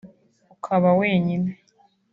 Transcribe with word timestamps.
ukaba 0.53 0.89
wenyine 0.99 1.49